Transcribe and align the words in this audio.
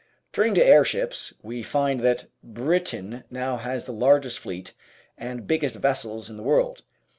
Airships 0.01 0.31
Turning 0.33 0.55
to 0.55 0.65
airships, 0.65 1.33
we 1.43 1.61
find 1.61 1.99
that 1.99 2.25
Britain 2.43 3.23
now 3.29 3.57
has 3.57 3.85
the 3.85 3.93
largest 3.93 4.39
fleet 4.39 4.73
and 5.15 5.45
biggest 5.45 5.75
vessels 5.75 6.27
in 6.27 6.37
the 6.37 6.41
world. 6.41 6.81